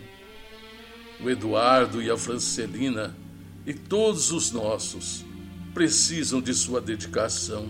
[1.20, 3.16] O Eduardo e a Francelina
[3.66, 5.24] e todos os nossos
[5.74, 7.68] precisam de sua dedicação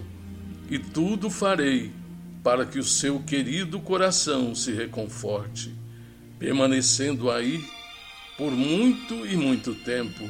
[0.71, 1.93] e tudo farei
[2.43, 5.75] para que o seu querido coração se reconforte,
[6.39, 7.65] permanecendo aí
[8.37, 10.29] por muito e muito tempo,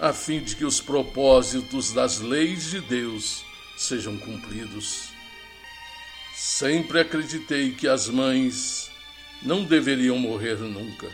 [0.00, 3.44] a fim de que os propósitos das leis de Deus
[3.76, 5.10] sejam cumpridos.
[6.34, 8.90] Sempre acreditei que as mães
[9.42, 11.08] não deveriam morrer nunca,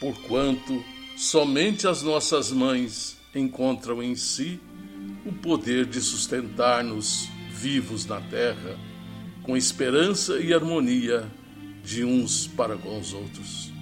[0.00, 0.84] porquanto
[1.16, 4.60] somente as nossas mães encontram em si
[5.24, 7.28] o poder de sustentar-nos
[7.64, 8.78] vivos na terra,
[9.42, 11.26] com esperança e harmonia
[11.82, 13.72] de uns para com os outros.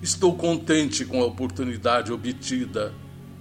[0.00, 2.94] Estou contente com a oportunidade obtida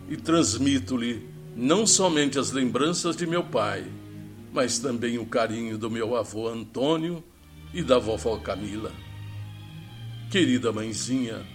[0.09, 3.85] e transmito-lhe não somente as lembranças de meu pai,
[4.51, 7.23] mas também o carinho do meu avô Antônio
[7.71, 8.91] e da vovó Camila.
[10.31, 11.45] Querida mãezinha,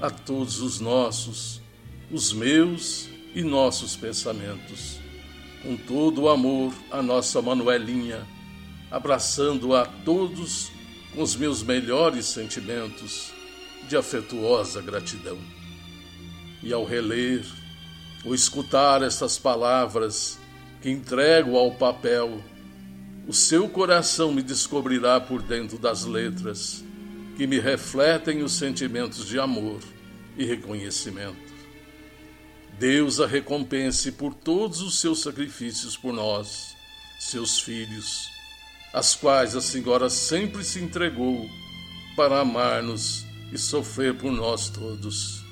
[0.00, 1.62] a todos os nossos,
[2.10, 5.05] os meus e nossos pensamentos,
[5.62, 8.26] com todo o amor a nossa Manuelinha,
[8.90, 10.70] abraçando a todos
[11.14, 13.32] com os meus melhores sentimentos
[13.88, 15.38] de afetuosa gratidão.
[16.62, 17.44] E ao reler
[18.24, 20.38] ou escutar estas palavras
[20.82, 22.42] que entrego ao papel,
[23.26, 26.84] o seu coração me descobrirá por dentro das letras
[27.36, 29.80] que me refletem os sentimentos de amor
[30.36, 31.55] e reconhecimento.
[32.78, 36.76] Deus a recompense por todos os seus sacrifícios por nós,
[37.18, 38.28] seus filhos,
[38.92, 41.48] as quais a Senhora sempre se entregou
[42.14, 45.42] para amar-nos e sofrer por nós todos.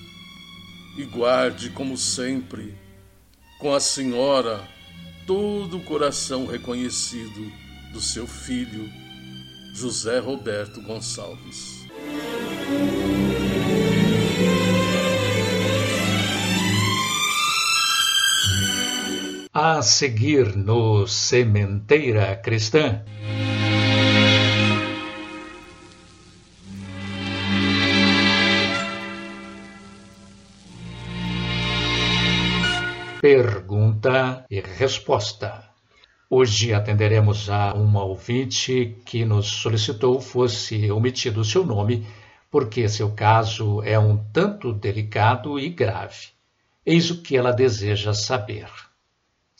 [0.99, 2.77] E guarde, como sempre,
[3.59, 4.69] com a Senhora
[5.27, 7.51] todo o coração reconhecido
[7.93, 8.91] do seu filho,
[9.73, 11.85] José Roberto Gonçalves.
[19.57, 23.05] A seguir no Sementeira Cristã.
[33.21, 35.71] Pergunta e resposta.
[36.29, 42.05] Hoje atenderemos a uma ouvinte que nos solicitou fosse omitido o seu nome,
[42.51, 46.31] porque seu caso é um tanto delicado e grave.
[46.85, 48.67] Eis o que ela deseja saber.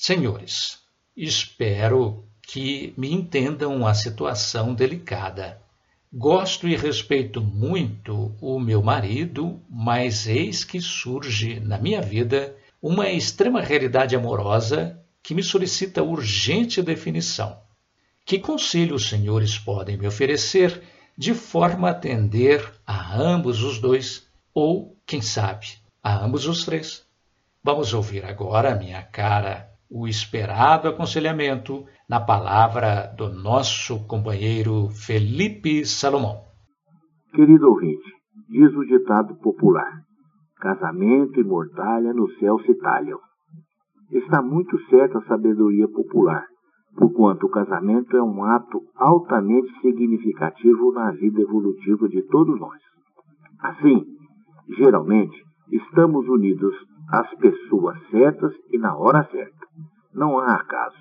[0.07, 0.81] Senhores,
[1.17, 5.59] espero que me entendam a situação delicada.
[6.13, 13.09] Gosto e respeito muito o meu marido, mas eis que surge na minha vida uma
[13.09, 17.59] extrema realidade amorosa que me solicita urgente definição.
[18.27, 20.83] Que conselho os senhores podem me oferecer
[21.17, 27.07] de forma a atender a ambos os dois, ou, quem sabe, a ambos os três?
[27.63, 36.43] Vamos ouvir agora, minha cara, o esperado aconselhamento na palavra do nosso companheiro Felipe Salomão.
[37.35, 38.13] Querido ouvinte,
[38.49, 40.01] diz o ditado popular:
[40.57, 43.19] Casamento e mortalha no céu se talham.
[44.11, 46.45] Está muito certa a sabedoria popular,
[46.97, 52.81] porquanto o casamento é um ato altamente significativo na vida evolutiva de todos nós.
[53.61, 54.05] Assim,
[54.77, 55.37] geralmente,
[55.73, 56.75] estamos unidos
[57.11, 59.67] às pessoas certas e na hora certa.
[60.15, 60.97] Não há acaso.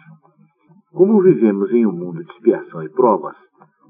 [0.93, 3.35] Como vivemos em um mundo de expiação e provas,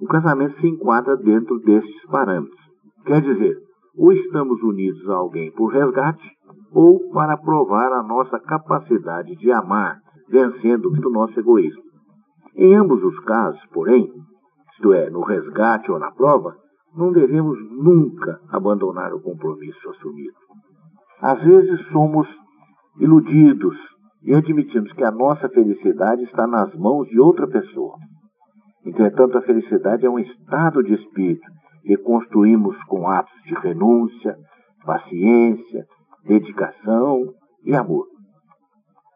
[0.02, 2.60] o casamento se enquadra dentro destes parâmetros.
[3.06, 3.58] Quer dizer,
[3.98, 6.28] ou estamos unidos a alguém por resgate,
[6.72, 10.00] ou para provar a nossa capacidade de amar,
[10.30, 11.84] vencendo o nosso egoísmo.
[12.56, 14.12] Em ambos os casos, porém,
[14.74, 16.56] isto é, no resgate ou na prova,
[16.96, 20.36] não devemos nunca abandonar o compromisso assumido.
[21.24, 22.28] Às vezes somos
[23.00, 23.78] iludidos
[24.24, 27.96] e admitimos que a nossa felicidade está nas mãos de outra pessoa.
[28.86, 31.50] Entretanto, a felicidade é um estado de espírito
[31.86, 34.36] reconstruímos com atos de renúncia,
[34.86, 35.86] paciência,
[36.26, 37.22] dedicação
[37.64, 38.06] e amor.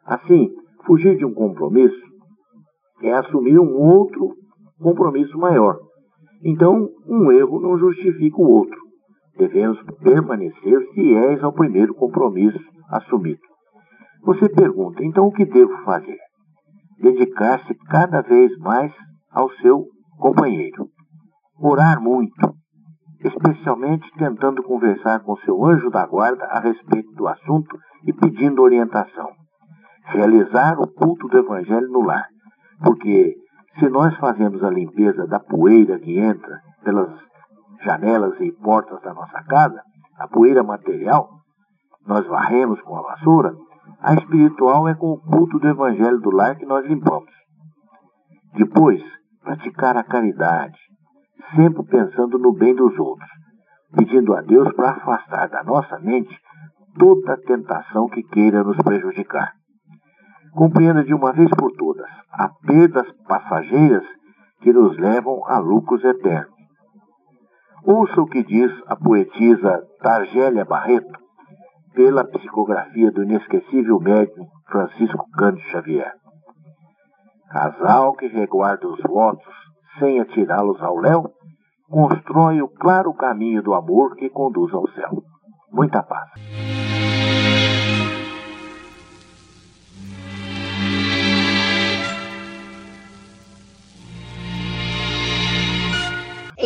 [0.06, 0.50] Assim,
[0.86, 2.08] fugir de um compromisso
[3.02, 4.34] é assumir um outro
[4.80, 5.78] compromisso maior.
[6.42, 8.87] Então, um erro não justifica o outro.
[9.38, 12.60] Devemos permanecer fiéis ao primeiro compromisso
[12.90, 13.42] assumido.
[14.24, 16.18] Você pergunta, então o que devo fazer?
[17.00, 18.92] Dedicar-se cada vez mais
[19.32, 19.86] ao seu
[20.18, 20.88] companheiro.
[21.60, 22.54] Orar muito,
[23.24, 29.30] especialmente tentando conversar com seu anjo da guarda a respeito do assunto e pedindo orientação.
[30.06, 32.26] Realizar o culto do Evangelho no lar,
[32.84, 33.36] porque
[33.78, 37.12] se nós fazemos a limpeza da poeira que entra pelas
[37.84, 39.82] janelas e portas da nossa casa,
[40.18, 41.30] a poeira material,
[42.06, 43.54] nós varremos com a vassoura,
[44.02, 47.32] a espiritual é com o culto do Evangelho do lar que nós limpamos.
[48.54, 49.02] Depois,
[49.44, 50.78] praticar a caridade,
[51.56, 53.30] sempre pensando no bem dos outros,
[53.96, 56.36] pedindo a Deus para afastar da nossa mente
[56.98, 59.54] toda tentação que queira nos prejudicar.
[60.54, 64.04] Compreenda de uma vez por todas há perdas passageiras
[64.62, 66.57] que nos levam a lucros eternos.
[67.88, 71.18] Ouça o que diz a poetisa Targélia Barreto
[71.96, 76.12] pela psicografia do inesquecível médium Francisco Cândido Xavier.
[77.50, 79.56] Casal que reguarda os votos
[80.00, 81.32] sem atirá-los ao léu,
[81.90, 85.24] constrói o claro caminho do amor que conduz ao céu.
[85.72, 86.30] Muita paz.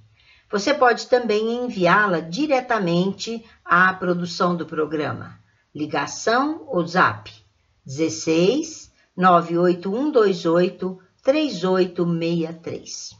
[0.51, 5.44] Você pode também enviá-la diretamente à produção do programa.
[5.75, 7.29] Ligação ou Zap
[7.85, 13.13] 16 98128 3863.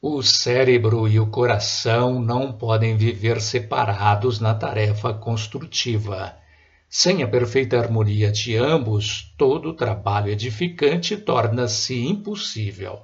[0.00, 6.36] O cérebro e o coração não podem viver separados na tarefa construtiva.
[6.88, 13.00] Sem a perfeita harmonia de ambos, todo trabalho edificante torna-se impossível.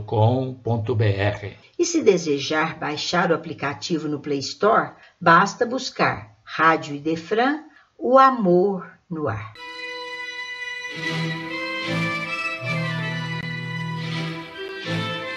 [1.80, 7.64] E se desejar baixar o aplicativo no Play Store, basta buscar Rádio Idefran,
[7.98, 9.54] o amor no ar.